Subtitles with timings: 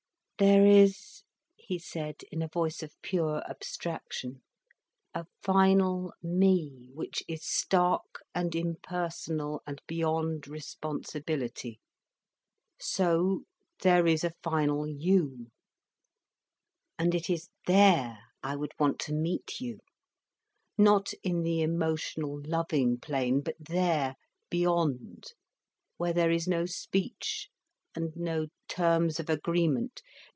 [0.39, 1.21] "There is,"
[1.55, 4.41] he said, in a voice of pure abstraction;
[5.13, 11.79] "a final me which is stark and impersonal and beyond responsibility.
[12.79, 13.43] So
[13.83, 15.51] there is a final you.
[16.97, 23.57] And it is there I would want to meet you—not in the emotional, loving plane—but
[23.59, 24.15] there
[24.49, 25.33] beyond,
[25.97, 27.47] where there is no speech
[27.93, 30.01] and no terms of agreement.